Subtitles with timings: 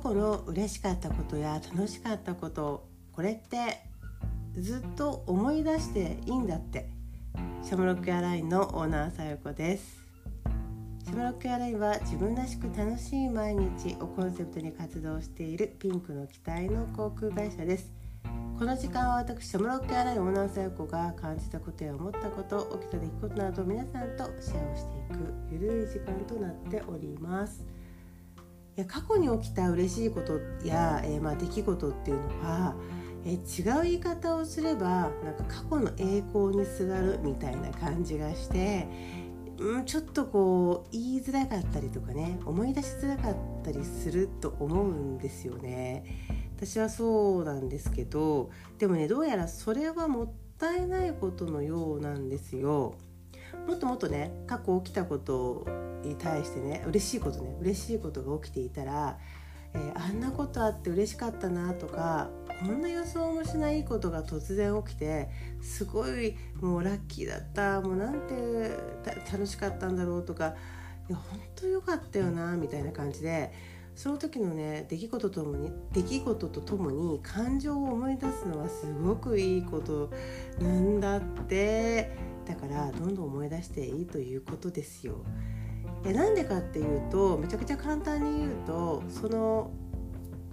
[0.00, 3.80] 過去の嬉しかったことや楽しかったことこれって
[4.54, 6.88] ずっと思い出していいんだって
[7.64, 10.04] シャムロックアラインのオーナーさよこです。
[11.04, 17.90] シャムロックアラインは自分らしく楽しい毎日をコンセプトに活動しているピンクの機体の航空会社です。
[18.56, 27.77] この時間は私シャムロックアラインオーナーさよこが感じたことや思ったこと起きた出来事など皆さんとシェアをしていくゆるい時間となっております。
[28.80, 32.74] や過去に起きた嬉しいことや、えー、まあ、出来事っていうのは
[33.24, 38.86] え違う言い方をすればなんか過去の栄光にすがるみたいな感じがして、
[39.58, 46.04] うん、ちょっとこう言いづらかったりとかね思い出しづらかったりすると思うんですよね。
[46.56, 52.94] 私はそうなんですけどでもねどうやらそれはもったいないことのようなんですよ。
[53.66, 55.66] もっともっとね過去起きたこと
[56.02, 59.18] に対してね嬉しいことね嬉しいことが起きていたら、
[59.74, 65.28] えー、あんなことあって嬉しかったなとかこんな予想もしないことが突然起きて
[65.60, 68.76] すごいもうラッキーだったもうなんて
[69.30, 70.54] 楽しかったんだろうとか
[71.08, 73.52] いや本当良かったよなみたいな感じで
[73.94, 80.10] その時のね出来事ともに出来事とともに感情を思い出すのはすごくいいこと
[80.60, 82.16] なんだって
[82.48, 85.22] だからどんどん思い出していいということですよ。
[86.04, 89.70] なんでかっていうとめちゃくちゃ簡単に言うとその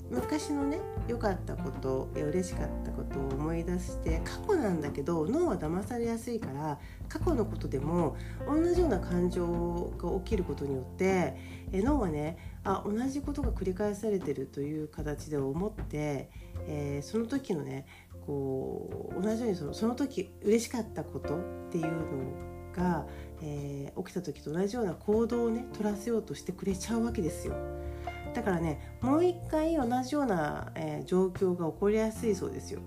[0.09, 8.15] 昔のね良かったことや嬉しかったことを思い出して過去なんだけど脳は騙されやすいから過去のことでも
[8.47, 11.35] 同じような感情が起きることによって
[11.71, 16.29] え脳はねあ同じことが繰り返されてるという形で思って、
[16.67, 17.85] えー、その時のね
[18.25, 21.39] こう同じようにそのその時嬉しかったことっ
[21.71, 21.91] ていうの
[22.75, 23.05] が、
[23.41, 27.55] えー、起きた時と同じような行動をね取らせようとしてくれちゃうわけですよ。
[28.35, 32.81] だからねもう一回同じような、えー、状況が起こりやすいそうですよ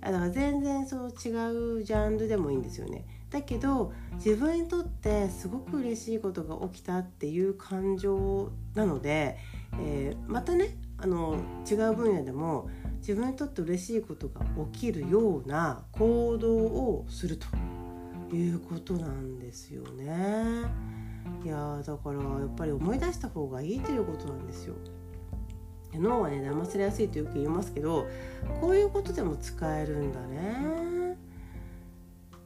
[0.00, 9.36] だから全然そう違うジャンルでもいいんですよねだけど自分にとってすごく嬉しいことが起きたっていう感情なので、
[9.78, 11.36] えー、またねあの
[11.70, 12.70] 違う分野でも
[13.06, 14.40] 自分にとって嬉しいことが
[14.72, 17.46] 起きるような行動をすると
[18.34, 20.64] いうことなんですよね。
[21.44, 24.74] いやだからやっぱり思い出した方がいいということなんですよ。
[25.92, 28.08] 脳はね騙されやすいとよく言いますけど
[28.62, 31.18] こういうことでも使えるんだね。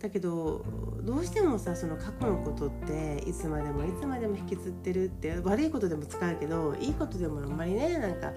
[0.01, 0.65] だけど
[1.03, 8.33] どうしてもさその過去のことっていつまでもいつまでも引きずってるって悪いことでも使うけどいいことでもあんまりねなんか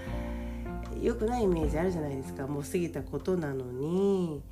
[1.00, 4.44] 良くないイメージあるじゃないですかもう過ぎたことなのに、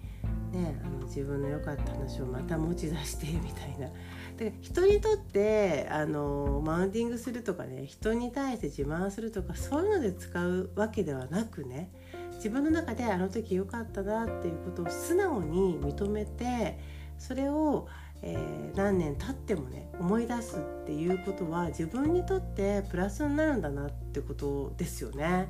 [0.52, 3.90] ね、あの自分の良かった話をまた持ち出してみたいな。
[4.38, 11.92] で人にとってあのマウンティングするとかね人に対して自慢するとかそういうので使うわけではなくね
[12.36, 16.80] 自分の中であの時良かったなっていうことを素直に認めて
[17.18, 17.90] それを、
[18.22, 25.50] えー、何年経ってもね思い出すっていうことは自分にとってプラスになるんだなってことですよね。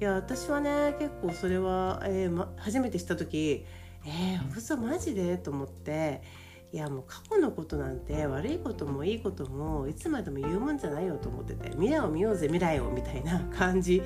[0.00, 3.64] いや私はね結構それは、えーま、初めて知った時
[4.06, 5.36] えー、嘘マジで？
[5.38, 6.22] と思って。
[6.70, 11.70] いやもう過去のことなんて悪いこともいいこともいつまでも言うもんじゃないよと思ってて。
[11.70, 14.02] 未来を見ようぜ未来をみたいな感じ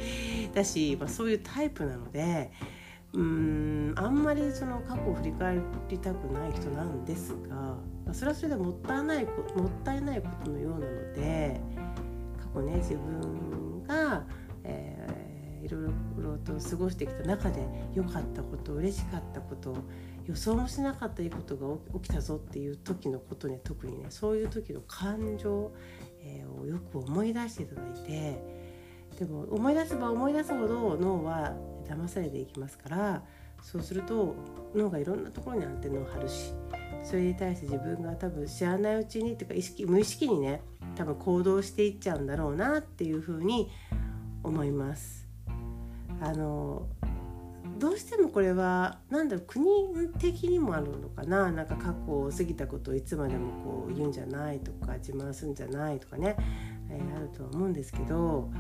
[0.54, 2.53] だし、まあ、そういうタイプなので
[3.12, 7.76] うんあんまりその過去を振り返りたくない人なんですが、
[8.14, 9.30] それはそれでもったいないも
[9.66, 11.60] ったいないことのようなので
[12.41, 14.24] 過去ね自分が、
[14.62, 19.77] えー、いろいろと過ごしてきた中で良かったこと嬉しかったこと
[20.27, 25.72] 予想もしなかったいいことが起きたぞっていう時のことね特にねそういう時の感情、
[26.21, 28.62] えー、をよく思い出していただいて
[29.19, 31.55] でも思い出せば思い出すほど脳は
[31.89, 33.22] 騙されていきますから
[33.62, 34.34] そうすると
[34.75, 36.53] 脳がいろんなところにアンテナを張るし
[37.03, 40.62] それに対して自分が多分知らないうちにっていうか意識無意識にね
[40.97, 43.71] 多分行動していっちゃうんだろうなっていうふうに
[44.42, 45.22] 思います。
[46.22, 46.86] あの
[47.78, 51.51] どうしてもこれは何だろう国的にもあるのかな。
[51.51, 56.36] なんか過去を過ぎたことをいつまでもこう言うんじゃないとか自慢するんじゃないとかね、
[56.91, 58.51] えー、あるとは思うんですけど。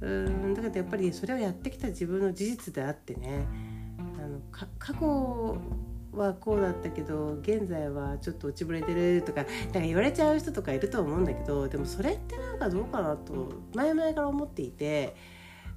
[0.00, 3.46] うんだからやっぱりそれをやってきた自分の事実であってね。
[4.18, 5.56] あの過去
[6.12, 15.14] はこうだったけど現在はちょっと落ちぶれてるとかなんか言われちゃう人とかいると思うんだけどでもそれってなんかどうかなと前々から思っていて。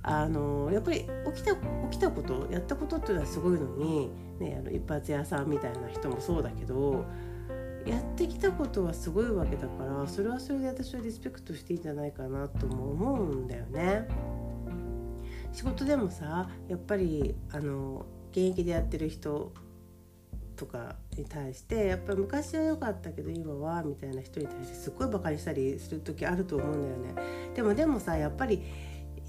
[0.04, 4.10] あのやっぱり起きた起きたことやったことっていうのはすごいのに、
[4.40, 7.06] ね、あの一発屋さんみたいな人もそうだけど
[7.86, 14.08] やってきたことはすごいわけだからそれはそれで私はリスペクトしていいんじゃないかなとも思うんだよね。
[15.52, 19.52] 仕事でもさやっぱりあの現役でやってる人
[20.56, 27.52] とかに対してやっぱり昔は良かったけど今はみたいな人に対してすっごいバカにしたりする時あると思うんだよね。
[27.56, 28.62] でもでもさやっぱり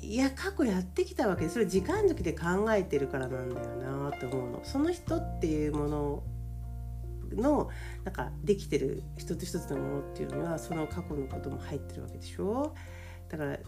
[0.03, 4.61] いや過去やってきたわけでそれ時間軸で考えてるからなんだよなって思うの。
[4.65, 6.23] その人っていうもの
[7.37, 7.71] の
[8.05, 12.75] なんかできてる一つ一つのものっていうのはその過去のことも入ってるわけでしょ
[13.29, 13.59] だから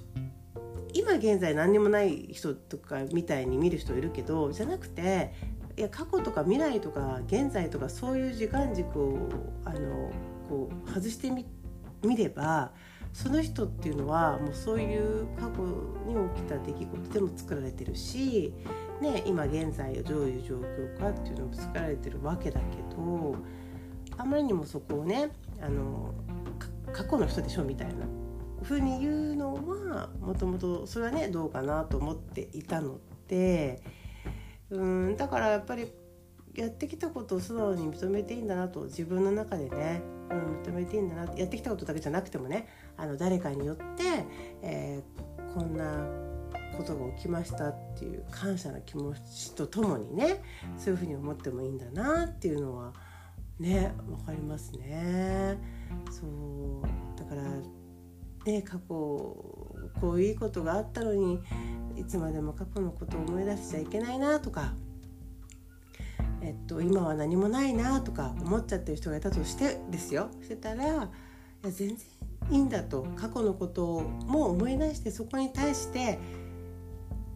[0.93, 5.33] 今現在何にもない人とかみたいに見る人いるけどじゃなくて
[5.77, 9.29] いや過去とか未来とか現在とかそういう時間軸を
[9.65, 10.11] あの
[10.49, 12.73] こう外してみれば
[13.15, 15.63] その人っていうのはもうそういう過去
[16.05, 18.53] に起きた出来事でも作られてるし、
[19.01, 23.37] ね、今現在どういう状況かっていうのも作られてるわけだけど
[24.19, 25.31] あまりにもそこをね
[25.63, 26.13] あの
[26.93, 28.05] 過去の人でしょみたいな
[28.65, 33.81] 風に言うのはもともとそれはねどうかなと思っていたので
[34.71, 35.87] うんだからやっぱり
[36.57, 43.83] やってきたことを素直に認めていいんだなと自分の中でね、うん、認めていいんだなやってきたことだけじゃなくてもねあの誰かによって、
[44.63, 46.07] えー、こんな
[46.77, 50.43] ことが起きましたっていう感謝の気持ちとともにね
[50.77, 52.93] そういうふうに思ってもいいんだなっていうのは
[53.59, 55.59] ね分かりますね。
[56.11, 57.43] そうだから
[58.45, 59.63] ね過去こ
[60.03, 61.41] ういういいことがあったのに
[61.97, 64.75] いつまでも過去のことを思い出しちゃいけないなとか
[66.45, 70.29] えっと、今は何もないなとか思っちゃってる人がいたとしてですよ。
[70.43, 71.09] してたらいや
[71.63, 71.99] 全然
[72.51, 73.07] いいんだと。
[73.17, 76.19] 過去のことをもう思い出してそこに対して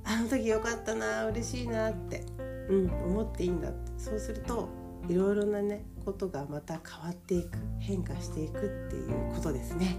[0.04, 2.24] あの時よかったな嬉しいなって、
[2.68, 3.92] うん、思っていいんだって。
[3.96, 4.68] そうすると
[5.08, 9.96] いろいろなねことがまた変わっていく変化していくっていうことですね。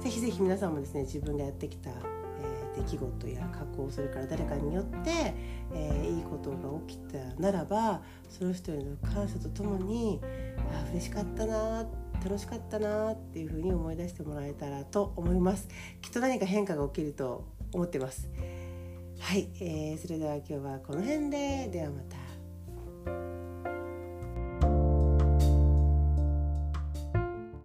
[0.00, 1.90] ぜひぜひ皆さんもですね自分がやってきた
[2.84, 5.34] 出来事や過去それから誰かによって、
[5.72, 6.56] えー、いいことが
[6.86, 10.20] 起きたならばその人への感謝とともに
[10.74, 11.86] あ嬉しかったな
[12.22, 15.68] 楽しかったなっていうふうに思い出してもらえたらと思います。
[16.02, 18.28] きっと何か変化が起きると思ってます。
[19.18, 21.68] はい、えー、それでは今日はこの辺で。
[21.72, 22.29] ではまた。